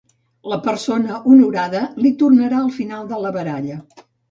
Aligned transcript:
La 0.53 0.57
persona 0.67 1.17
honorada 1.33 1.83
li 2.05 2.13
tornarà 2.23 2.59
al 2.65 2.73
final 2.81 3.07
de 3.15 3.23
la 3.27 3.35
baralla. 3.39 3.81